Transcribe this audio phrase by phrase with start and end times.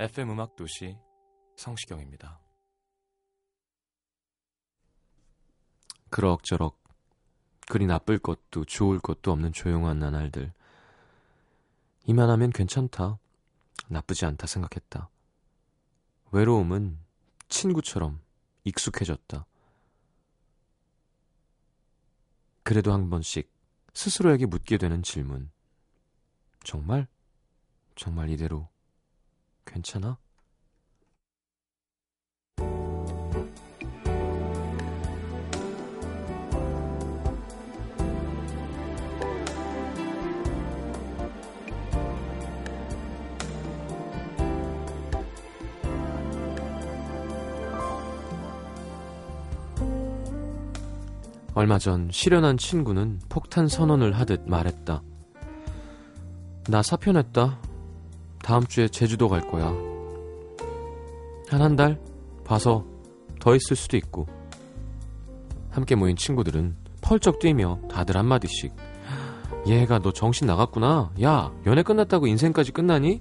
[0.00, 0.96] FM 음악 도시
[1.56, 2.38] 성시경입니다.
[6.08, 6.80] 그럭저럭
[7.68, 10.52] 그리 나쁠 것도 좋을 것도 없는 조용한 나날들.
[12.06, 13.18] 이만하면 괜찮다.
[13.88, 15.10] 나쁘지 않다 생각했다.
[16.30, 17.00] 외로움은
[17.48, 18.20] 친구처럼
[18.62, 19.46] 익숙해졌다.
[22.62, 23.52] 그래도 한 번씩
[23.94, 25.50] 스스로에게 묻게 되는 질문.
[26.62, 27.08] 정말?
[27.96, 28.68] 정말 이대로
[29.68, 30.18] 괜찮아?
[51.54, 55.02] 얼마 전 실연한 친구는 폭탄 선언을 하듯 말했다.
[56.68, 57.67] 나 사표냈다.
[58.42, 59.66] 다음 주에 제주도 갈 거야.
[61.48, 62.00] 한 한 달
[62.44, 62.84] 봐서
[63.40, 64.26] 더 있을 수도 있고.
[65.70, 68.74] 함께 모인 친구들은 펄쩍 뛰며 다들 한마디씩.
[69.66, 71.10] 얘가 너 정신 나갔구나.
[71.22, 73.20] 야, 연애 끝났다고 인생까지 끝나니?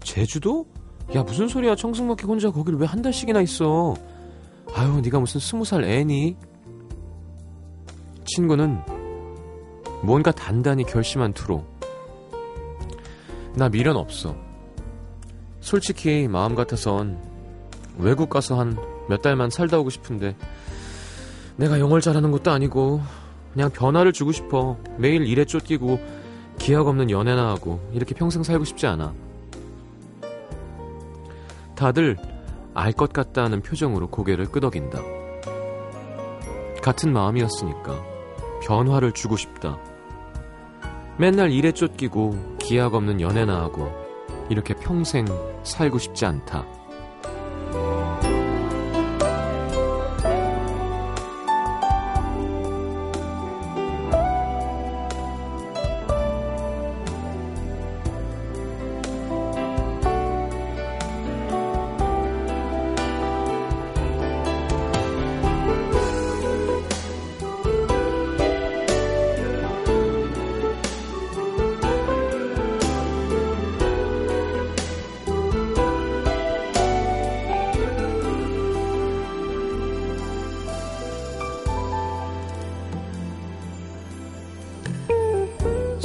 [0.00, 0.66] 제주도?
[1.14, 1.74] 야, 무슨 소리야.
[1.76, 3.94] 청승맞게 혼자 거길 왜 한 달씩이나 있어.
[4.74, 6.36] 아유, 네가 무슨 스무 살 애니?
[8.26, 8.80] 친구는
[10.02, 11.64] 뭔가 단단히 결심한 투로
[13.54, 14.34] 나 미련 없어.
[15.60, 17.18] 솔직히 마음 같아선
[17.98, 20.36] 외국 가서 한 몇 달만 살다 오고 싶은데
[21.56, 23.00] 내가 영어를 잘하는 것도 아니고
[23.52, 24.76] 그냥 변화를 주고 싶어.
[24.98, 26.00] 매일 일에 쫓기고
[26.58, 29.12] 기약 없는 연애나 하고 이렇게 평생 살고 싶지 않아.
[31.76, 32.16] 다들
[32.74, 35.00] 알 것 같다는 표정으로 고개를 끄덕인다.
[36.82, 38.02] 같은 마음이었으니까
[38.62, 39.78] 변화를 주고 싶다.
[41.18, 43.92] 맨날 일에 쫓기고 기약 없는 연애나 하고
[44.48, 45.26] 이렇게 평생
[45.64, 46.64] 살고 싶지 않다.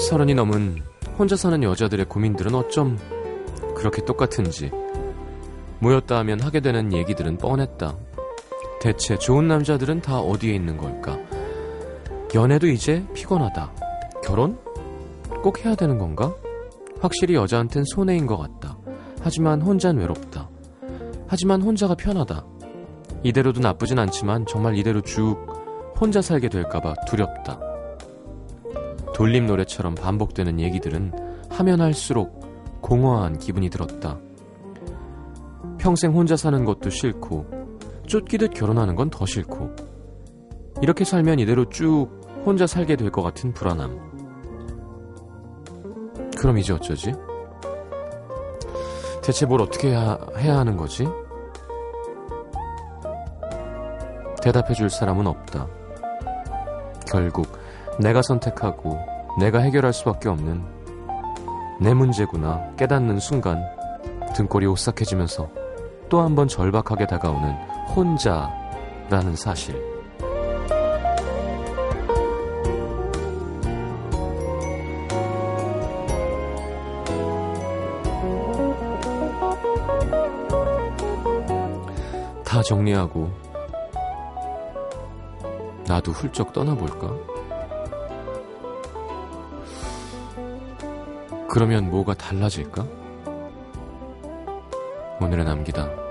[0.09, 0.81] 서른이 넘은
[1.19, 2.97] 혼자 사는 여자들의 고민들은 어쩜
[3.75, 4.71] 그렇게 똑같은지
[5.77, 7.95] 모였다 하면 하게 되는 얘기들은 뻔했다.
[8.81, 11.15] 대체 좋은 남자들은 다 어디에 있는 걸까?
[12.33, 13.71] 연애도 이제 피곤하다.
[14.23, 14.57] 결혼?
[15.43, 16.33] 꼭 해야 되는 건가?
[16.99, 18.79] 확실히 여자한텐 손해인 것 같다.
[19.21, 20.49] 하지만 혼잔 외롭다.
[21.27, 22.43] 하지만 혼자가 편하다.
[23.21, 25.37] 이대로도 나쁘진 않지만 정말 이대로 쭉
[26.01, 27.68] 혼자 살게 될까봐 두렵다.
[29.19, 31.11] 돌림 노래처럼 반복되는 얘기들은
[31.49, 32.39] 하면 할수록
[32.79, 34.17] 공허한 기분이 들었다.
[35.77, 37.45] 평생 혼자 사는 것도 싫고,
[38.07, 39.75] 쫓기듯 결혼하는 건 더 싫고,
[40.81, 42.07] 이렇게 살면 이대로 쭉
[42.45, 43.99] 혼자 살게 될 것 같은 불안함.
[46.37, 47.11] 그럼 이제 어쩌지?
[49.21, 51.05] 대체 뭘 어떻게 해야, 해야 하는 거지?
[54.41, 55.67] 대답해 줄 사람은 없다.
[57.11, 57.47] 결국
[57.99, 58.97] 내가 선택하고
[59.37, 60.63] 내가 해결할 수밖에 없는
[61.79, 63.63] 내 문제구나 깨닫는 순간
[64.35, 65.49] 등골이 오싹해지면서
[66.09, 67.53] 또 한 번 절박하게 다가오는
[67.95, 69.75] 혼자라는 사실.
[82.43, 83.29] 다 정리하고
[85.87, 87.38] 나도 훌쩍 떠나볼까?
[91.49, 92.85] 그러면 뭐가 달라질까?
[95.19, 96.08] 오늘의 남기다.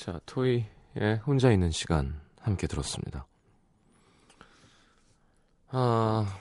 [0.00, 0.64] 자 자, 토이의
[1.26, 3.26] 혼자 있는 시간 함께 들었습니다.
[5.68, 6.40] 아,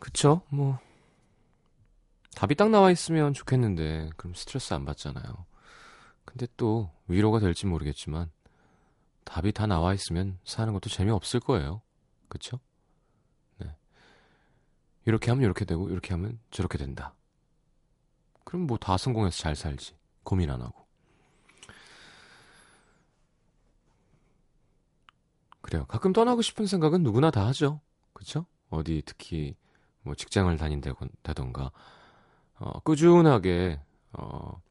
[0.00, 0.42] 그쵸?
[0.48, 0.76] 뭐,
[2.34, 5.46] 답이 딱 나와 있으면 좋겠는데, 그럼 스트레스 안 받잖아요.
[6.24, 8.32] 근데 또, 위로가 될지 모르겠지만,
[9.22, 11.80] 답이 다 나와 있으면 사는 것도 재미없을 거예요.
[12.28, 12.58] 그쵸?
[13.58, 13.76] 네.
[15.04, 17.14] 이렇게 하면 이렇게 되고, 이렇게 하면 저렇게 된다.
[18.46, 19.94] 그럼 뭐 다 성공해서 잘 살지.
[20.22, 20.86] 고민 안 하고.
[25.60, 25.84] 그래요.
[25.86, 27.80] 가끔 떠나고 싶은 생각은 누구나 다 하죠.
[28.12, 28.46] 그쵸?
[28.70, 29.56] 어디 특히
[30.02, 31.72] 뭐 직장을 다닌다던가,
[32.58, 33.80] 어, 꾸준하게,
[34.12, 34.62] 어,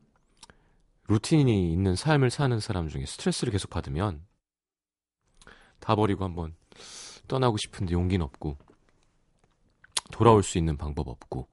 [1.08, 4.26] 루틴이 있는 삶을 사는 사람 중에 스트레스를 계속 받으면
[5.80, 6.56] 다 버리고 한번
[7.28, 8.58] 떠나고 싶은데 용기는 없고,
[10.14, 11.50] 돌아올 수 있는 방법 없고,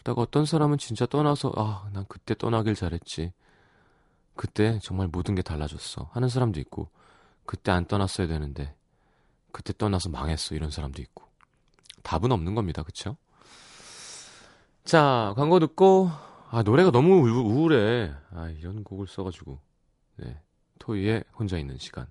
[0.00, 3.32] 그러다가 어떤 사람은 진짜 떠나서 아, 난 그때 떠나길 잘했지.
[4.34, 6.08] 그때 정말 모든 게 달라졌어.
[6.12, 6.88] 하는 사람도 있고
[7.44, 8.74] 그때 안 떠났어야 되는데
[9.52, 10.54] 그때 떠나서 망했어.
[10.54, 11.24] 이런 사람도 있고.
[12.02, 12.82] 답은 없는 겁니다.
[12.82, 13.16] 그쵸?
[14.84, 16.10] 자, 광고 듣고
[16.48, 19.60] 아, 노래가 너무 우울, 해 아, 이런 곡을 써 가지고
[20.16, 20.40] 네,
[20.78, 22.06] 토이의 혼자 있는 시간.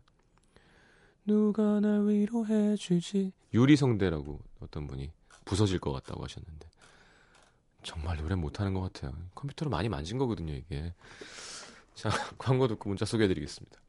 [1.25, 5.11] 누가 날 위로해 주지 유리성대라고 어떤 분이
[5.45, 6.68] 부서질 것 같다고 하셨는데
[7.83, 9.13] 정말 노래 못하는 것 같아요.
[9.35, 10.93] 컴퓨터로 많이 만진 거거든요, 이게.
[11.95, 13.79] 자, 광고 듣고 문자 소개해드리겠습니다.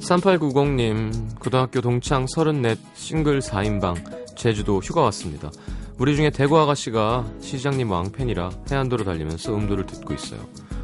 [0.00, 5.50] (3890님) 고등학교 동창 34 싱글 4인방 제주도 휴가 왔습니다
[5.98, 10.77] 우리 중에 대구 아가씨가 시장님 왕팬이라 해안도로 달리면서 음도를 듣고 있어요 이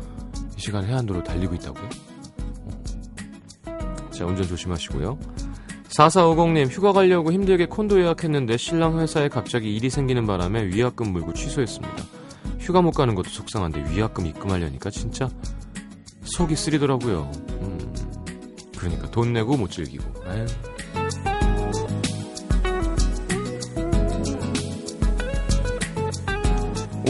[0.65, 1.91] 시간 해안도로 달리고 있다고요?
[4.11, 5.19] 자, 운전 조심하시고요.
[5.91, 11.97] 4450님, 휴가 가려고 힘들게 콘도 예약했는데 신랑 회사에 갑자기 일이 생기는 바람에 위약금 물고 취소했습니다.
[12.61, 15.29] 휴가 못 가는 것도 속상한데 위약금 입금하려니까 진짜
[16.23, 17.31] 속이 쓰리더라고요.
[17.61, 17.95] 음,
[18.79, 20.03] 그러니까 돈 내고 못 즐기고.
[20.29, 20.47] 에휴.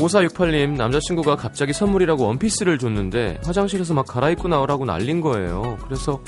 [0.04, 5.78] 5468님, 남자친구가 갑자기 선물이라고 원피스를 줬는데 화장실에서 막 갈아입고 나오라고 날린 거예요.
[5.84, 6.22] 그래서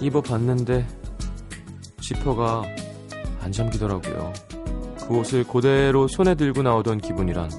[0.00, 0.86] 입어봤는데
[2.00, 2.62] 지퍼가
[3.40, 4.32] 안 잠기더라고요.
[5.06, 7.50] 그 옷을 그대로 손에 들고 나오던 기분이란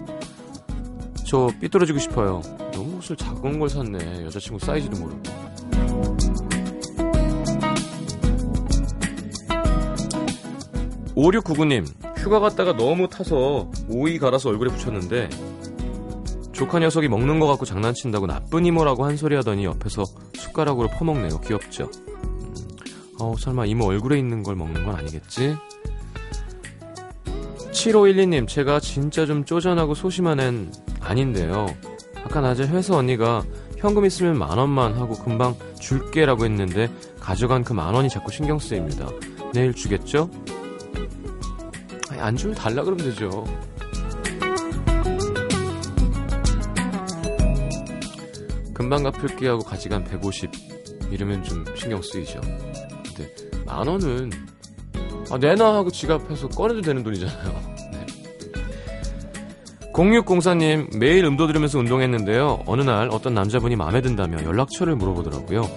[1.25, 2.41] 저 삐뚤어지고 싶어요.
[2.72, 4.25] 너무 옷을 작은 걸 샀네.
[4.25, 5.22] 여자친구 사이즈도 모르고.
[11.15, 11.86] 오육구구님
[12.21, 15.29] 휴가 갔다가 너무 타서 오이 갈아서 얼굴에 붙였는데
[16.51, 21.39] 조카 녀석이 먹는 거 갖고 장난친다고 나쁜 이모라고 한 소리 하더니 옆에서 숟가락으로 퍼먹네요.
[21.41, 21.89] 귀엽죠?
[22.17, 22.53] 음,
[23.19, 25.55] 어, 설마 이모 얼굴에 있는 걸 먹는 건 아니겠지?
[27.71, 31.67] 7512님, 제가 진짜 좀 쪼잔하고 소심한 앤 아닌데요.
[32.25, 33.43] 아까 낮에 회사 언니가
[33.77, 36.89] 현금 있으면 만 원만 하고 금방 줄게라고 했는데
[37.21, 39.07] 가져간 그 만 원이 자꾸 신경 쓰입니다.
[39.53, 40.29] 내일 주겠죠?
[42.19, 43.45] 안 주면 달라 그러면 되죠.
[48.73, 50.51] 금방 갚을게 하고 가져간 150
[51.11, 52.39] 이러면 좀 신경 쓰이죠.
[53.03, 53.33] 근데
[53.65, 54.31] 만 원은
[55.31, 57.61] 아, 내놔 하고 지갑해서 꺼내도 되는 돈이잖아요.
[57.91, 58.05] 네.
[59.93, 62.63] 0604님 매일 음도 들으면서 운동했는데요.
[62.65, 65.69] 어느 날 어떤 남자분이 마음에 든다며 연락처를 물어보더라고요.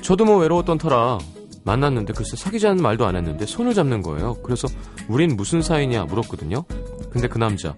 [0.00, 1.18] 저도 뭐 외로웠던 터라
[1.64, 4.34] 만났는데 글쎄 사귀자는 말도 안 했는데 손을 잡는 거예요.
[4.42, 4.68] 그래서
[5.08, 6.64] 우린 무슨 사이냐 물었거든요.
[7.10, 7.74] 근데 그 남자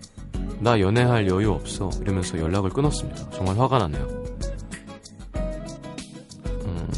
[0.58, 3.30] 나 연애할 여유 없어 이러면서 연락을 끊었습니다.
[3.30, 4.24] 정말 화가 나네요.
[6.64, 6.88] 음,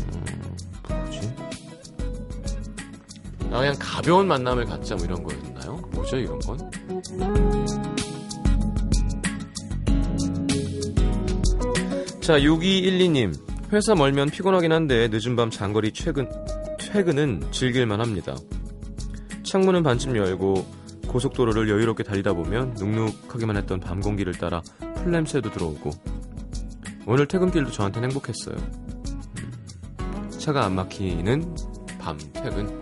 [0.88, 1.34] 뭐지?
[3.50, 5.76] 아, 그냥 가벼운 만남을 갖자 뭐 이런 거였나요?
[5.92, 6.58] 뭐죠 이런 건?
[12.20, 16.28] 자 6212님 회사 멀면 피곤하긴 한데 늦은 밤 장거리 퇴근,
[16.90, 18.34] 퇴근은 즐길만 합니다.
[19.42, 20.66] 창문은 반쯤 열고
[21.06, 24.62] 고속도로를 여유롭게 달리다 보면 눅눅하기만 했던 밤 공기를 따라
[24.96, 25.90] 풀냄새도 들어오고
[27.06, 28.56] 오늘 퇴근길도 저한테는 행복했어요.
[28.56, 31.54] 음, 차가 안 막히는
[31.98, 32.80] 밤 퇴근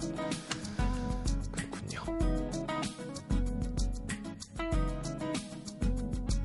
[1.50, 2.04] 그렇군요.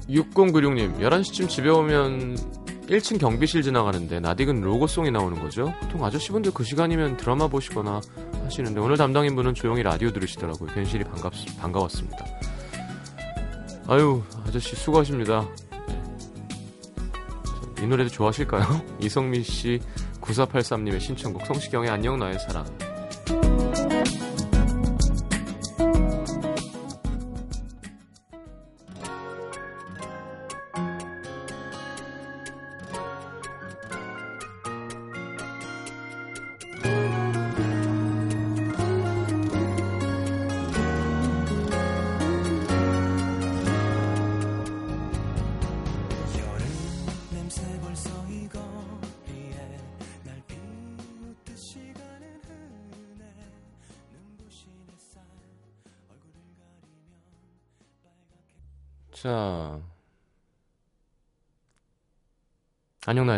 [0.10, 2.61] 6096님 11시쯤 집에 오면
[2.92, 5.74] 1층 경비실 지나가는데 나딕은 로고송이 나오는 거죠.
[5.80, 8.02] 보통 아저씨분들 그 시간이면 드라마 보시거나
[8.44, 10.74] 하시는데 오늘 담당인 분은 조용히 라디오 들으시더라고요.
[10.74, 12.26] 괜시리 반갑, 반가웠습니다.
[13.88, 15.48] 아유 아저씨 수고하십니다.
[17.82, 18.82] 이 노래도 좋아하실까요?
[19.00, 19.80] 이성민 씨
[20.20, 22.66] 9483님의 신청곡 성시경의 안녕 나의 사랑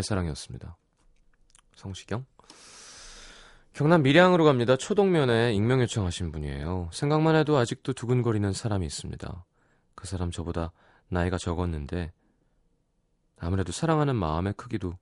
[0.03, 0.77] 사랑이었습니다.
[1.75, 2.25] 성시경.
[3.73, 4.75] 경남 밀양으로 갑니다.
[4.75, 6.89] 초동면에 익명 요청하신 분이에요.
[6.93, 9.45] 생각만 해도 아직도 두근거리는 사람이 있습니다.
[9.95, 10.71] 그 사람 저보다
[11.07, 12.11] 나이가 적었는데
[13.39, 14.97] 아무래도 사랑하는 마음의 크기도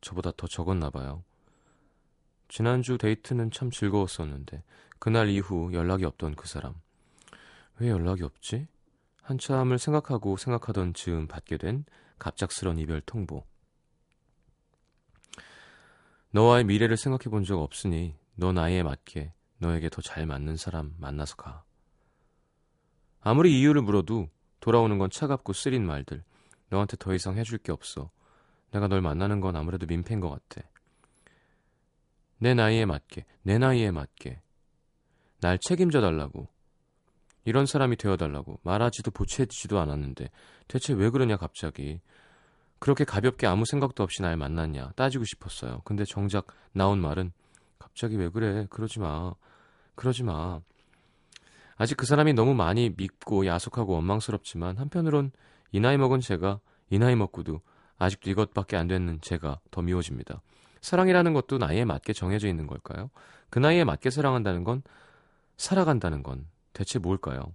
[0.00, 1.22] 저보다 더 적었나 봐요.
[2.48, 4.62] 지난주 데이트는 참 즐거웠었는데
[4.98, 6.74] 그날 이후 연락이 없던 그 사람.
[7.78, 8.66] 왜 연락이 없지?
[9.22, 11.84] 한참을 생각하고 생각하던 즈음 받게 된
[12.18, 13.44] 갑작스런 이별 통보.
[16.30, 21.36] 너와의 미래를 생각해 본 적 없으니 너 나이에 맞게 너에게 더 잘 맞는 사람 만나서
[21.36, 21.64] 가.
[23.20, 24.28] 아무리 이유를 물어도
[24.60, 26.22] 돌아오는 건 차갑고 쓰린 말들.
[26.70, 28.10] 너한테 더 이상 해줄 게 없어.
[28.70, 30.66] 내가 널 만나는 건 아무래도 민폐인 것 같아.
[32.38, 34.40] 내 나이에 맞게, 내 나이에 맞게.
[35.40, 36.48] 날 책임져 달라고.
[37.44, 40.30] 이런 사람이 되어 달라고 말하지도 보채지도 않았는데
[40.68, 42.00] 대체 왜 그러냐 갑자기
[42.78, 45.82] 그렇게 가볍게 아무 생각도 없이 날 만났냐 따지고 싶었어요.
[45.84, 47.32] 근데 정작 나온 말은
[47.78, 49.34] 갑자기 왜 그래 그러지 마
[49.94, 50.60] 그러지 마
[51.76, 55.32] 아직 그 사람이 너무 많이 믿고 야속하고 원망스럽지만 한편으론
[55.72, 57.60] 이 나이 먹은 제가 이 나이 먹고도
[57.98, 60.40] 아직도 이것밖에 안 되는 제가 더 미워집니다.
[60.80, 63.10] 사랑이라는 것도 나이에 맞게 정해져 있는 걸까요?
[63.50, 64.82] 그 나이에 맞게 사랑한다는 건
[65.56, 67.54] 살아간다는 건 대체 뭘까요?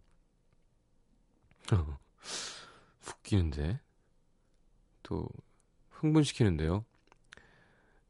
[3.08, 3.80] 웃기는데?
[5.14, 5.28] 또
[5.92, 6.84] 흥분시키는데요.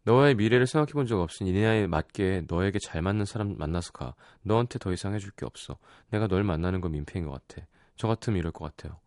[0.03, 4.15] 너와의 미래를 생각해 본 적 없으니 이 나이에 맞게 너에게 잘 맞는 사람 만나서 가.
[4.41, 5.77] 너한테 더 이상 해줄 게 없어.
[6.11, 7.65] 내가 널 만나는 건 민폐인 것 같아.
[7.97, 8.99] 저 같으면 이럴 것 같아요.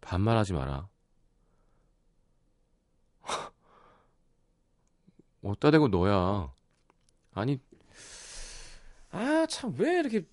[0.00, 0.88] 반말하지 마라.
[5.42, 6.52] 어따 대고 너야.
[7.34, 7.60] 아니,
[9.10, 10.24] 아, 참, 왜 이렇게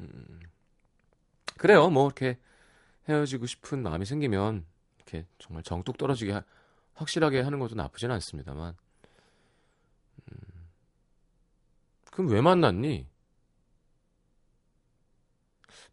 [0.00, 0.40] 음,
[1.56, 1.88] 그래요.
[1.90, 2.38] 뭐 이렇게
[3.08, 4.64] 헤어지고 싶은 마음이 생기면
[4.96, 6.42] 이렇게 정말 정뚝 떨어지게 하,
[6.94, 8.76] 확실하게 하는 것도 나쁘진 않습니다만.
[10.32, 10.38] 음,
[12.10, 13.06] 그럼 왜 만났니?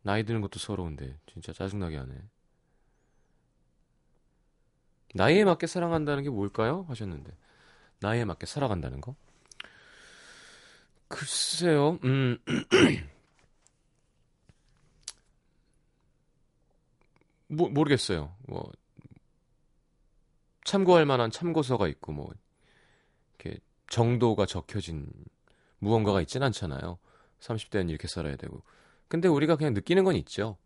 [0.01, 2.13] 나이 드는 것도 서러운데 진짜 짜증나게 하네.
[5.15, 6.86] 나이에 맞게 사랑한다는 게 뭘까요?
[6.89, 7.32] 하셨는데
[8.00, 9.15] 나이에 맞게 살아간다는 거?
[11.08, 12.00] 글쎄요.
[12.03, 12.38] 음.
[17.56, 18.36] 뭐, 모르겠어요.
[18.48, 18.72] 뭐
[20.64, 22.32] 참고할 만한 참고서가 있고 뭐
[23.38, 25.08] 이렇게 정도가 적혀진
[25.80, 26.98] 무언가가 있진 않잖아요.
[27.40, 28.64] 30대는 이렇게 살아야 되고.
[29.08, 30.58] 근데 우리가 그냥 느끼는 건 있죠.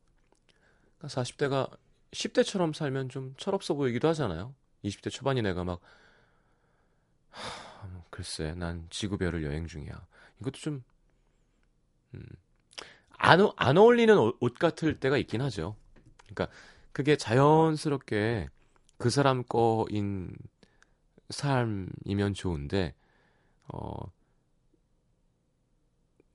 [0.97, 1.77] 그러니까 40대가
[2.11, 4.53] 10대처럼 살면 좀 철없어 보이기도 하잖아요.
[4.83, 5.81] 20대 초반인 애가 막
[7.31, 10.05] 하, 뭐 글쎄 난 지구별을 여행 중이야.
[10.41, 10.83] 이것도 좀
[12.13, 12.23] 음,
[13.09, 15.75] 안, 안 어울리는 옷 같을 때가 있긴 하죠.
[16.27, 16.55] 그러니까
[16.97, 18.49] 그게 자연스럽게
[18.97, 20.35] 그 사람 거인
[21.29, 22.95] 삶이면 좋은데
[23.67, 24.11] 어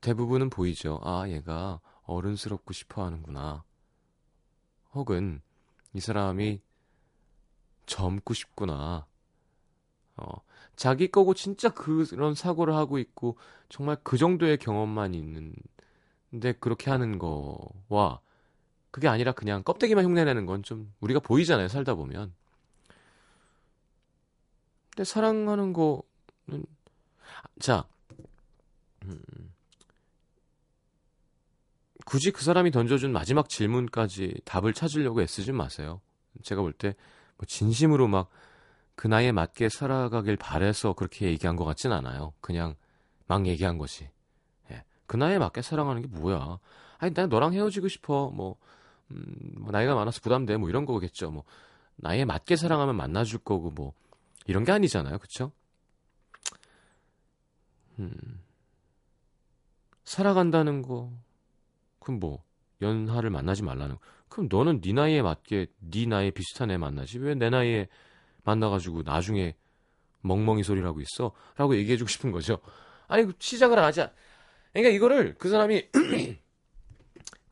[0.00, 1.00] 대부분은 보이죠.
[1.02, 3.64] 아, 얘가 어른스럽고 싶어 하는구나.
[4.94, 5.42] 혹은
[5.94, 6.60] 이 사람이
[7.86, 9.04] 젊고 싶구나.
[10.16, 10.28] 어,
[10.76, 13.36] 자기 거고 진짜 그런 사고를 하고 있고
[13.68, 15.56] 정말 그 정도의 경험만 있는
[16.30, 18.20] 근데 그렇게 하는 거와
[18.92, 22.32] 그게 아니라 그냥 껍데기만 흉내내는 건 좀 우리가 보이잖아요 살다 보면.
[24.90, 26.64] 근데 사랑하는 거는
[27.60, 27.84] 자
[29.04, 29.20] 음,
[32.04, 36.00] 굳이 그 사람이 던져준 마지막 질문까지 답을 찾으려고 애쓰지 마세요.
[36.42, 36.94] 제가 볼 때
[37.38, 38.30] 뭐 진심으로 막
[38.94, 42.34] 그 나이에 맞게 살아가길 바래서 그렇게 얘기한 것 같진 않아요.
[42.40, 42.74] 그냥
[43.26, 44.08] 막 얘기한 것이.
[45.06, 46.58] 그 나이에 맞게 사랑하는 게 뭐야?
[46.98, 48.30] 아니, 난 너랑 헤어지고 싶어.
[48.30, 48.56] 뭐,
[49.12, 49.24] 음,
[49.58, 50.56] 뭐 나이가 많아서 부담돼.
[50.56, 51.30] 뭐 이런 거겠죠.
[51.30, 51.44] 뭐,
[51.96, 53.92] 나이에 맞게 사랑하면 만나줄 거고, 뭐,
[54.46, 55.18] 이런 게 아니잖아요.
[55.18, 55.52] 그쵸?
[57.98, 58.10] 음,
[60.04, 61.12] 살아간다는 거,
[62.00, 62.44] 그럼 뭐,
[62.82, 64.00] 연하를 만나지 말라는 거.
[64.28, 67.18] 그럼 너는 네 나이에 맞게 네 나이에 비슷한 애 만나지.
[67.18, 67.88] 왜 내 나이에
[68.44, 69.54] 만나가지고 나중에
[70.22, 71.32] 멍멍이 소리를 하고 있어?
[71.56, 72.58] 라고 얘기해주고 싶은 거죠.
[73.08, 74.12] 아니, 시작을 하자.
[74.72, 75.88] 그러니까 이거를 그 사람이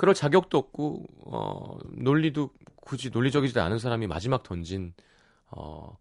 [0.01, 4.95] 그럴 자격도 없고 어 논리도 굳이 논리적이지도 않은 사람이 마지막 던진
[5.51, 5.95] 어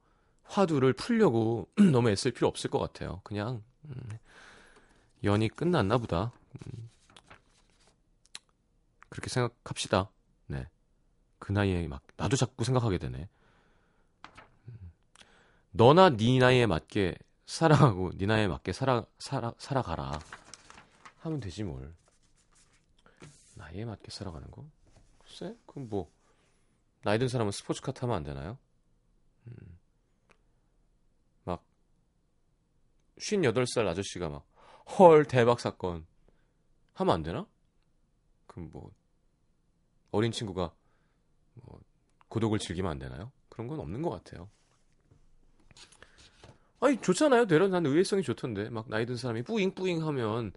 [0.45, 3.19] 화두를 풀려고 너무 애쓸 필요 없을 것 같아요.
[3.25, 4.01] 그냥 음,
[5.25, 6.31] 연이 끝났나 보다.
[6.53, 6.89] 음,
[9.09, 10.09] 그렇게 생각합시다.
[10.47, 10.65] 네.
[11.37, 13.27] 그 나이에 막 나도 자꾸 생각하게 되네.
[14.69, 14.91] 음,
[15.71, 20.17] 너나 네 나이에 맞게 사랑하고 네 나이에 맞게 살아 살아 살아가라.
[21.17, 21.98] 하면 되지 뭘.
[23.59, 24.65] 나이에 맞게 살아가는 거?
[25.19, 26.11] 글쎄, 그럼 뭐
[27.03, 28.57] 나이 든 사람은 스포츠카 타면 안 되나요?
[29.47, 29.77] 음.
[31.43, 31.63] 막
[33.19, 34.49] 58살 아저씨가 막
[34.97, 36.05] 헐 대박 사건
[36.95, 37.45] 하면 안 되나?
[38.47, 38.91] 그럼 뭐
[40.11, 40.73] 어린 친구가
[41.53, 41.79] 뭐
[42.29, 43.31] 고독을 즐기면 안 되나요?
[43.49, 44.49] 그런 건 없는 것 같아요.
[46.81, 47.45] 아니 좋잖아요.
[47.47, 50.53] 내려 난 의외성이 좋던데 막 나이 든 사람이 뿌잉뿌잉 하면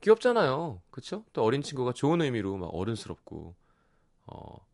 [0.00, 0.80] 귀엽잖아요.
[0.90, 1.24] 그쵸?
[1.32, 3.54] 또 어린 친구가 좋은 의미로 막 어른스럽고,
[4.26, 4.66] 어,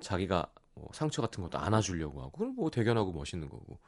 [0.00, 3.78] 자기가 뭐 상처 같은 것도 안아주려고 하고, 그럼 뭐 대견하고 멋있는 거고.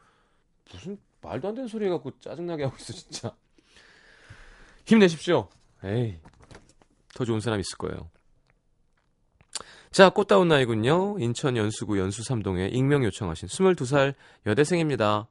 [0.70, 3.34] 무슨 말도 안 되는 소리 해갖고 짜증나게 하고 있어, 진짜.
[4.86, 5.48] 힘내십시오.
[5.82, 6.18] 에이,
[7.14, 8.10] 더 좋은 사람 있을 거예요.
[9.90, 11.18] 자, 꽃다운 나이군요.
[11.20, 14.14] 인천 연수구 연수 삼동에 익명 요청하신 22살
[14.44, 15.28] 여대생입니다.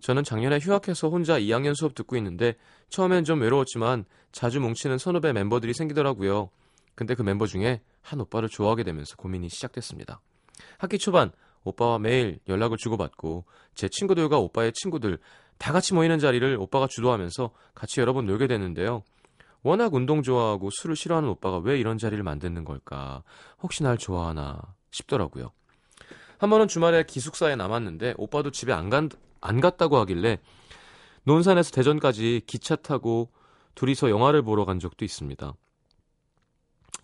[0.00, 2.54] 저는 작년에 휴학해서 혼자 2학년 수업 듣고 있는데
[2.88, 6.50] 처음엔 좀 외로웠지만 자주 뭉치는 선후배 멤버들이 생기더라고요.
[6.94, 10.20] 근데 그 멤버 중에 한 오빠를 좋아하게 되면서 고민이 시작됐습니다.
[10.78, 11.30] 학기 초반
[11.64, 15.18] 오빠와 매일 연락을 주고받고 제 친구들과 오빠의 친구들
[15.58, 19.02] 다 같이 모이는 자리를 오빠가 주도하면서 같이 여러 번 놀게 됐는데요.
[19.62, 23.22] 워낙 운동 좋아하고 술을 싫어하는 오빠가 왜 이런 자리를 만드는 걸까?
[23.62, 24.58] 혹시 날 좋아하나
[24.90, 25.52] 싶더라고요.
[26.38, 29.10] 한 번은 주말에 기숙사에 남았는데 오빠도 집에 안, 간,
[29.40, 30.38] 안 갔다고 하길래
[31.24, 33.30] 논산에서 대전까지 기차 타고
[33.74, 35.52] 둘이서 영화를 보러 간 적도 있습니다.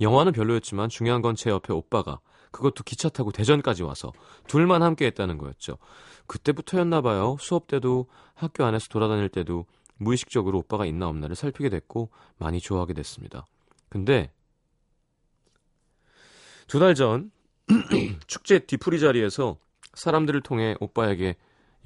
[0.01, 2.21] 영화는 별로였지만 중요한 건 제 옆에 오빠가
[2.51, 4.13] 그것도 기차 타고 대전까지 와서
[4.47, 5.79] 둘만 함께 했다는 거였죠.
[6.27, 7.37] 그때부터였나 봐요.
[7.41, 9.67] 수업 때도 학교 안에서 돌아다닐 때도
[9.99, 13.47] 무의식적으로 오빠가 있나 없나를 살피게 됐고 많이 좋아하게 됐습니다.
[13.89, 14.33] 근데
[16.67, 17.31] 두 달 전
[18.27, 19.57] 축제 뒤풀이 자리에서
[19.95, 21.37] 사람들을 통해 오빠에게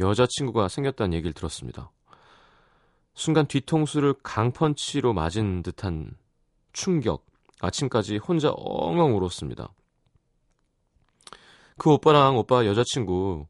[0.01, 1.91] 여자친구가 생겼다는 얘기를 들었습니다.
[3.15, 6.17] 순간 뒤통수를 강펀치로 맞은 듯한
[6.73, 7.27] 충격.
[7.61, 9.73] 아침까지 혼자 엉엉 울었습니다.
[11.77, 13.47] 그 오빠랑 오빠 여자친구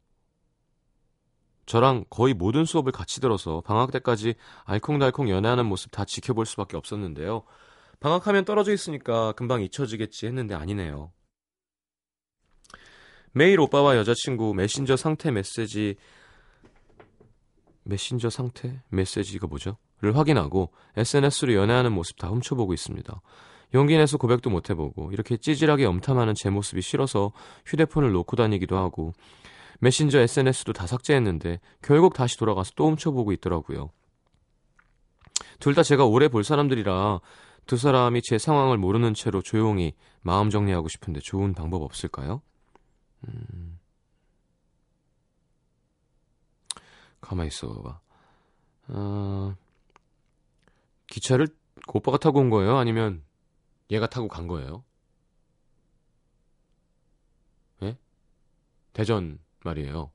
[1.65, 4.35] 저랑 거의 모든 수업을 같이 들어서 방학 때까지
[4.65, 7.43] 알콩달콩 연애하는 모습 다 지켜볼 수밖에 없었는데요.
[8.01, 11.13] 방학하면 떨어져 있으니까 금방 잊혀지겠지 했는데 아니네요.
[13.31, 15.95] 매일 오빠와 여자친구 메신저 상태 메시지
[17.83, 18.81] 메신저 상태?
[18.89, 19.77] 메시지 이거 뭐죠?
[20.01, 23.21] 를 확인하고 SNS로 연애하는 모습 다 훔쳐보고 있습니다.
[23.73, 27.31] 용기 내서 고백도 못 해보고 이렇게 찌질하게 염탐하는 제 모습이 싫어서
[27.65, 29.13] 휴대폰을 놓고 다니기도 하고
[29.79, 33.91] 메신저 SNS도 다 삭제했는데 결국 다시 돌아가서 또 훔쳐보고 있더라고요.
[35.59, 37.19] 둘 다 제가 오래 볼 사람들이라
[37.67, 42.41] 두 사람이 제 상황을 모르는 채로 조용히 마음 정리하고 싶은데 좋은 방법 없을까요?
[43.27, 43.80] 음...
[47.31, 47.99] 가만히 있어봐.
[48.89, 49.55] 어,
[51.07, 52.75] 기차를 그 오빠가 타고 온 거예요?
[52.75, 53.23] 아니면
[53.89, 54.83] 얘가 타고 간 거예요?
[57.83, 57.97] 예?
[58.91, 60.11] 대전 말이에요.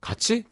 [0.00, 0.44] 같이?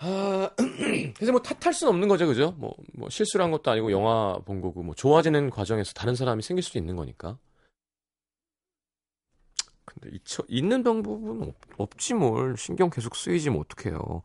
[0.00, 0.50] 아,
[1.16, 2.52] 그래서 뭐 탓할 수는 없는 거죠, 그죠?
[2.58, 6.62] 뭐, 뭐 실수를 한 것도 아니고 영화 본 거고, 뭐 좋아지는 과정에서 다른 사람이 생길
[6.62, 7.38] 수도 있는 거니까.
[10.00, 12.56] 근데 잊혀, 있는 방법은 없, 지 뭘.
[12.56, 14.22] 신경 계속 쓰이지 면 어떡해요.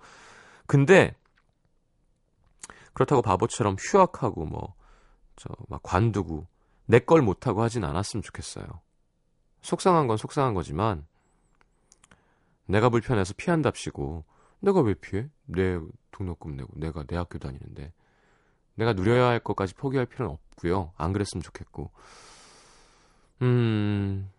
[0.67, 1.15] 근데,
[2.93, 4.75] 그렇다고 바보처럼 휴학하고 뭐,
[5.35, 6.47] 저, 막 관두고,
[6.85, 8.65] 내 걸 못하고 하진 않았으면 좋겠어요.
[9.61, 11.05] 속상한 건 속상한 거지만,
[12.65, 14.25] 내가 불편해서 피한답시고,
[14.59, 15.27] 내가 왜 피해?
[15.45, 15.79] 내
[16.11, 17.91] 등록금 내고, 내가 내 학교 다니는데.
[18.75, 20.93] 내가 누려야 할 것까지 포기할 필요는 없고요.
[20.97, 21.91] 안 그랬으면 좋겠고.
[23.41, 24.29] 음,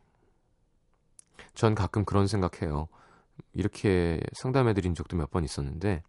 [1.54, 2.88] 전 가끔 그런 생각해요.
[3.52, 6.02] 이렇게 상담해드린 적도 몇 번 있었는데,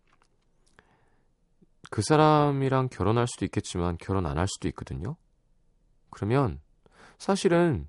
[1.92, 5.16] 그 사람이랑 결혼할 수도 있겠지만 결혼 안 할 수도 있거든요.
[6.10, 6.60] 그러면
[7.18, 7.88] 사실은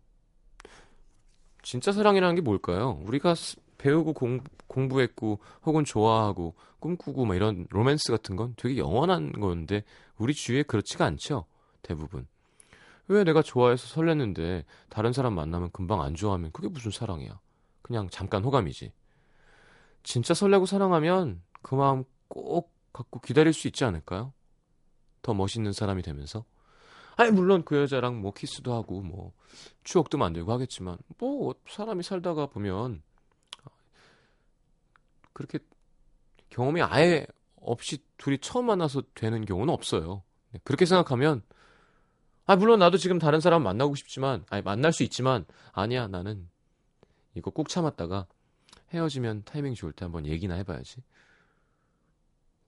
[1.62, 3.00] 진짜 사랑이라는 게 뭘까요?
[3.04, 3.34] 우리가
[3.78, 9.82] 배우고 공, 공부했고 혹은 좋아하고 꿈꾸고 막 이런 로맨스 같은 건 되게 영원한 건데
[10.18, 11.46] 우리 주위에 그렇지가 않죠.
[11.82, 12.26] 대부분.
[13.08, 17.38] 왜 내가 좋아해서 설렜는데 다른 사람 만나면 금방 안 좋아하면 그게 무슨 사랑이야.
[17.86, 18.92] 그냥 잠깐 호감이지.
[20.02, 24.32] 진짜 설레고 사랑하면 그 마음 꼭 갖고 기다릴 수 있지 않을까요?
[25.22, 26.44] 더 멋있는 사람이 되면서.
[27.14, 29.32] 아니 물론 그 여자랑 뭐 키스도 하고 뭐
[29.84, 33.04] 추억도 만들고 하겠지만 뭐 사람이 살다가 보면
[35.32, 35.60] 그렇게
[36.50, 37.24] 경험이 아예
[37.60, 40.24] 없이 둘이 처음 만나서 되는 경우는 없어요.
[40.50, 41.42] 네, 그렇게 생각하면
[42.46, 46.48] 아 물론 나도 지금 다른 사람 만나고 싶지만 아니 만날 수 있지만 아니야 나는
[47.36, 48.26] 이거 꼭 참았다가
[48.92, 51.02] 헤어지면 타이밍 좋을 때 한번 얘기나 해봐야지.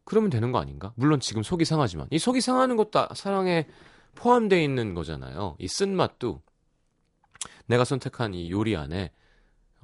[0.05, 0.93] 그러면 되는 거 아닌가?
[0.97, 3.67] 물론 지금 속이 상하지만 이 속이 상하는 것도 사랑에
[4.15, 5.57] 포함되어 있는 거잖아요.
[5.59, 6.43] 이 쓴맛도
[7.67, 9.13] 내가 선택한 이 요리 안에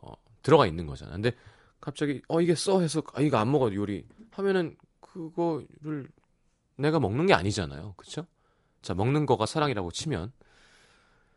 [0.02, 1.12] 어, 들어가 있는 거잖아.
[1.12, 1.32] 근데
[1.80, 6.08] 갑자기 어 이게 써 해서 아 이거 안 먹어 요리 하면은 그거를
[6.76, 7.94] 내가 먹는 게 아니잖아요.
[7.96, 8.26] 그쵸?
[8.80, 10.32] 자 먹는 거가 사랑이라고 치면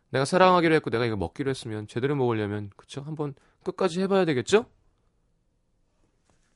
[0.10, 3.02] 내가 사랑하기로 했고 내가 이거 먹기로 했으면 제대로 먹으려면 그쵸?
[3.02, 4.66] 한번 끝까지 해봐야 되겠죠?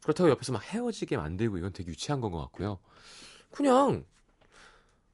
[0.03, 2.79] 그렇다고 옆에서 막 헤어지게 만들고 이건 되게 유치한 건 것 같고요.
[3.51, 4.05] 그냥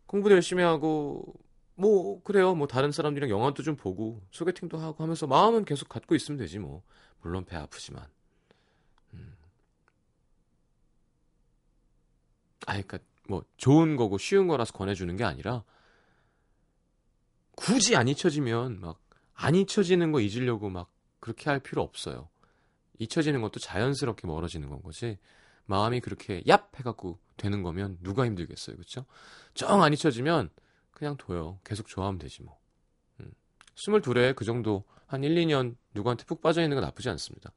[0.08, 1.34] 공부도 열심히 하고
[1.76, 2.56] 뭐 그래요.
[2.56, 6.84] 뭐 다른 사람들이랑 영화도 좀 보고 소개팅도 하고 하면서 마음은 계속 갖고 있으면 되지 뭐.
[7.21, 8.06] 물론 배 아프지만.
[12.65, 15.63] 아, 그러니까 뭐 좋은 거고 쉬운 거라서 권해주는 게 아니라
[17.58, 20.89] 굳이 안 잊혀지면 막 안 잊혀지는 거 잊으려고 막
[21.20, 22.28] 그렇게 할 필요 없어요.
[22.98, 25.20] 잊혀지는 것도 자연스럽게 멀어지는 건 거지.
[25.65, 29.06] 마음이 그렇게 얍 해갖고 되는 거면 누가 힘들겠어요, 그렇죠?
[29.54, 30.50] 정 안 잊혀지면
[30.91, 31.60] 그냥 둬요.
[31.63, 32.60] 계속 좋아하면 되지 뭐.
[33.20, 33.32] 음.
[33.76, 37.52] 22에 그 정도 한 1, 2년 누구한테 푹 빠져 있는 건 나쁘지 않습니다.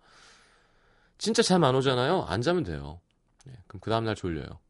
[1.17, 2.25] 진짜 잠 안 오잖아요.
[2.25, 3.01] 안 자면 돼요.
[3.47, 4.61] 네, 그럼 그 다음날 졸려요.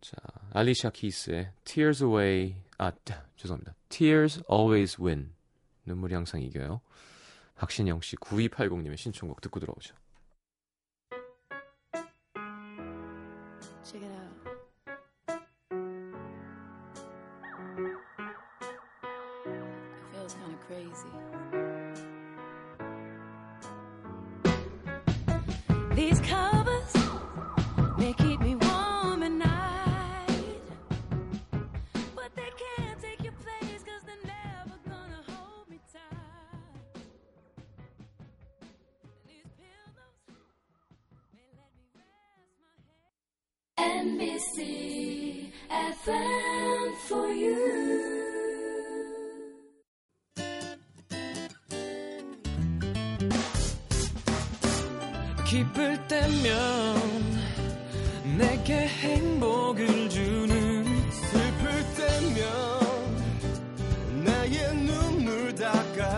[0.00, 0.16] 자,
[0.52, 2.92] 알리샤 키스의 Tears Away, 아,
[3.36, 3.74] 죄송합니다.
[3.88, 5.32] Tears Always Win.
[5.86, 6.80] 눈물이 항상 이겨요.
[7.56, 9.94] 박신영 씨 9280님의 신청곡 듣고 들어오죠.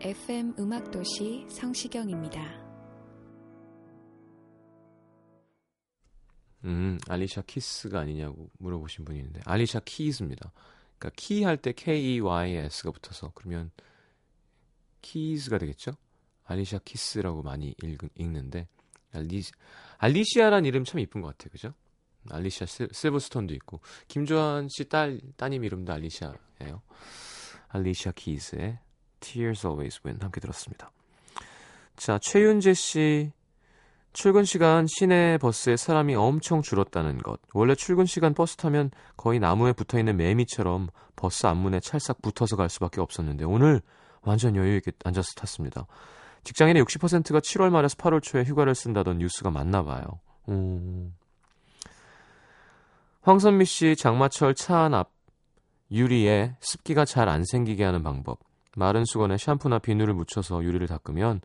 [0.00, 2.40] FM 음악도시 성시경입니다.
[6.64, 10.52] 음, 알리샤 키스가 아니냐고 물어보신 분이 있는데 알리샤 키즈입니다.
[10.98, 13.70] 그러니까 키 할 때 K E Y S가 붙어서 그러면
[15.02, 15.92] 키즈가 되겠죠?
[16.44, 18.68] 알리샤 키스라고 많이 읽, 읽는데
[19.12, 19.42] 알리
[19.98, 21.50] 알리시아란 이름 참 이쁜 것 같아요.
[21.50, 21.74] 그죠?
[22.30, 26.82] 알리샤 실, 실버스톤도 있고 김조한 씨 딸 따님 이름도 알리샤예요.
[27.68, 28.78] 알리샤 키즈의
[29.20, 30.90] Tears Always Win 함께 들었습니다.
[31.96, 33.32] 자, 최윤재 씨
[34.12, 37.40] 출근 시간 시내 버스에 사람이 엄청 줄었다는 것.
[37.52, 42.68] 원래 출근 시간 버스 타면 거의 나무에 붙어 있는 매미처럼 버스 앞문에 찰싹 붙어서 갈
[42.68, 43.80] 수밖에 없었는데 오늘
[44.22, 45.86] 완전 여유 있게 앉아서 탔습니다.
[46.44, 50.04] 직장인의 60%가 7월 말에서 8월 초에 휴가를 쓴다던 뉴스가 맞나 봐요.
[50.48, 51.14] 음.
[53.22, 55.10] 황선미 씨 장마철 차 안 앞
[55.90, 58.38] 유리에 습기가 잘 안 생기게 하는 방법.
[58.78, 61.40] 마른 수건에 샴푸나 비누를 묻혀서 유리를 닦으면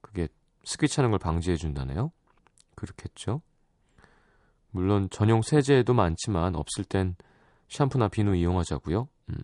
[0.00, 0.26] 그게
[0.64, 2.10] 습기 차는 걸 방지해 준다네요.
[2.74, 3.42] 그렇겠죠?
[4.72, 7.14] 물론 전용 세제도 많지만 없을 땐
[7.68, 9.08] 샴푸나 비누 이용하자고요.
[9.30, 9.36] 음.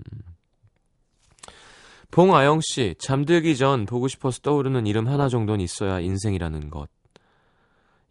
[2.10, 6.90] 봉아영 씨, 잠들기 전 보고 싶어서 떠오르는 이름 하나 정도는 있어야 인생이라는 것.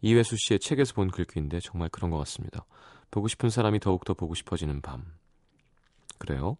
[0.00, 2.64] 이회수 씨의 책에서 본 글귀인데 정말 그런 것 같습니다.
[3.10, 5.04] 보고 싶은 사람이 더욱더 보고 싶어지는 밤.
[6.16, 6.56] 그래요?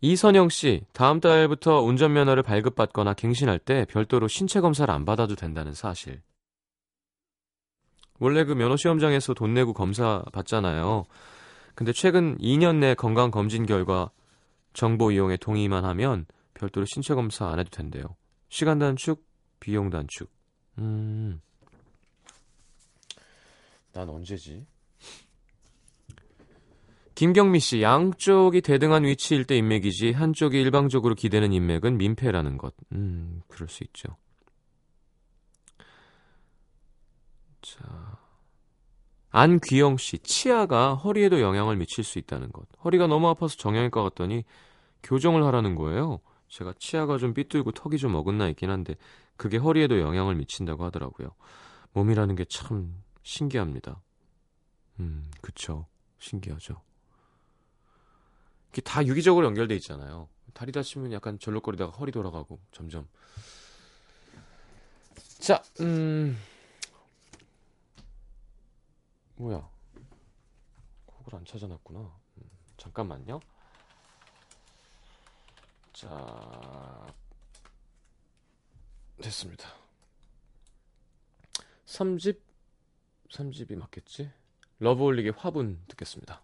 [0.00, 6.22] 이선영 씨, 다음 달부터 운전면허를 발급받거나 갱신할 때 별도로 신체 검사를 안 받아도 된다는 사실.
[8.20, 11.04] 원래 그 면허 시험장에서 돈 내고 검사 받잖아요.
[11.74, 14.10] 근데 최근 2년 내 건강 검진 결과
[14.72, 18.16] 정보 이용에 동의만 하면 별도로 신체 검사 안 해도 된대요.
[18.48, 19.24] 시간 단축,
[19.60, 20.30] 비용 단축.
[20.78, 21.40] 음.
[23.92, 24.64] 난 언제지?
[27.18, 32.76] 김경미 씨, 양쪽이 대등한 위치일 때 인맥이지 한쪽이 일방적으로 기대는 인맥은 민폐라는 것.
[32.92, 34.16] 음, 그럴 수 있죠.
[37.60, 38.18] 자.
[39.30, 42.68] 안귀영 씨, 치아가 허리에도 영향을 미칠 수 있다는 것.
[42.84, 44.44] 허리가 너무 아파서 정형외과 갔더니
[45.02, 46.20] 교정을 하라는 거예요.
[46.46, 48.94] 제가 치아가 좀 삐뚤고 턱이 좀 어긋나 있긴 한데
[49.36, 51.30] 그게 허리에도 영향을 미친다고 하더라고요.
[51.94, 54.00] 몸이라는 게 참 신기합니다.
[55.00, 55.86] 음, 그쵸.
[56.20, 56.80] 신기하죠.
[58.70, 60.28] 이게 다 유기적으로 연결돼 있잖아요.
[60.54, 63.08] 다리 다치면 약간 절룩거리다가 허리 돌아가고 점점.
[65.38, 66.36] 자, 음.
[69.36, 69.68] 뭐야?
[71.06, 72.00] 곡을 안 찾아놨구나.
[72.00, 72.42] 음,
[72.76, 73.40] 잠깐만요.
[75.92, 77.06] 자,
[79.22, 79.68] 됐습니다.
[81.86, 82.38] 3집?
[83.30, 84.30] 3집이 맞겠지?
[84.80, 86.42] 러브홀릭의 화분 듣겠습니다.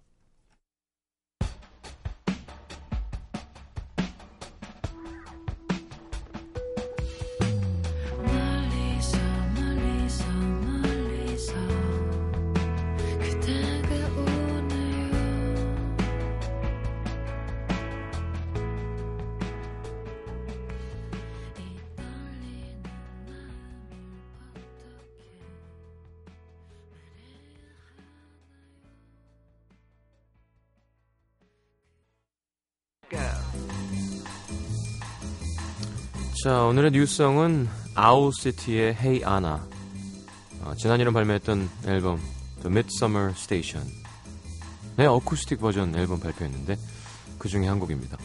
[36.45, 39.63] 자, 오늘의 뉴스성은 아웃시티의 Hey Anna.
[40.61, 42.21] 어, 지난 여름 발매했던 앨범
[42.61, 43.91] The Midsummer Station.
[44.97, 46.77] 네, 어쿠스틱 버전 앨범 발표했는데
[47.39, 48.19] 그 중에 한 곡입니다.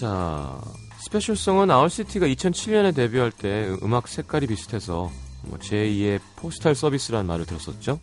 [0.00, 0.58] 자,
[1.04, 5.12] 스페셜송은 아웃시티가 2007년에 데뷔할 때 음악 색깔이 비슷해서
[5.42, 8.00] 뭐 제2의 Postal Service라는 말을 들었었죠.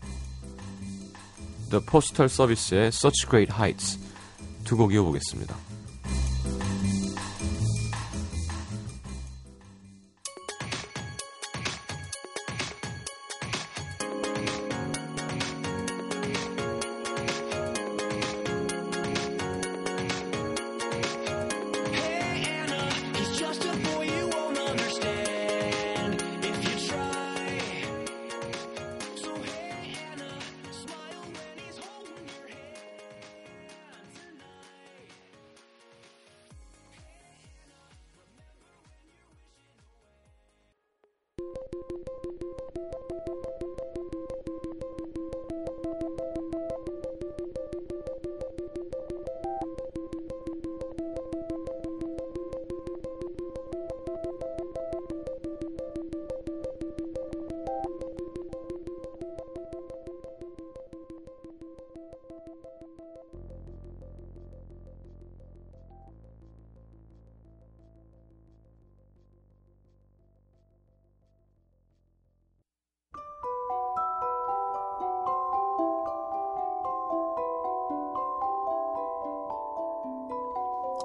[1.72, 3.98] The Postal Service의 Such Great Heights
[4.66, 5.56] 두 곡 이어보겠습니다.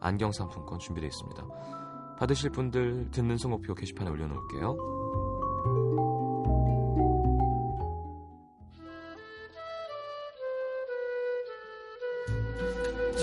[0.00, 1.46] 안경 상품권 준비되어 있습니다.
[2.18, 5.00] 받으실 분들 듣는 성목표 게시판에 올려놓을게요.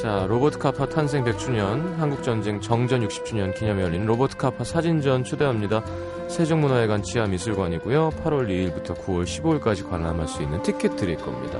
[0.02, 5.84] 자, 로버트 카파 탄생 100주년, 한국전쟁 정전 60주년 기념에 열린 로버트 카파 사진전 초대합니다.
[6.28, 8.12] 세종문화회관 지하미술관이고요.
[8.24, 11.60] 8월 2일부터 9월 15일까지 관람할 수 있는 티켓 드릴 겁니다.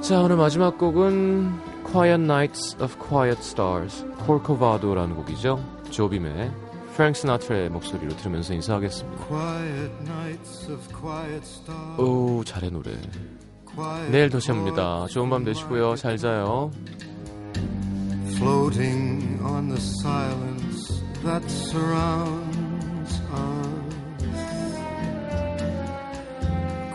[0.00, 5.62] 자, 오늘 마지막 곡은 Quiet Nights of Quiet Stars, 콜코바도라는 곡이죠.
[5.90, 6.50] 조빔의
[6.96, 9.26] 프랭크 스나트라의 목소리로 들으면서 인사하겠습니다.
[9.26, 12.00] Quiet nights of quiet stars.
[12.00, 12.92] 오, 잘해 노래.
[14.10, 15.06] 내일 더 뵙니다.
[15.08, 15.96] 좋은 밤 되시고요.
[15.96, 16.70] 잘 자요.
[18.36, 23.68] floating on the silence that surrounds us.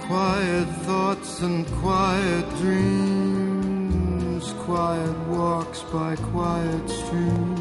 [0.06, 3.39] Quiet thoughts and quiet dreams,
[4.70, 7.59] quiet walks by quiet streams.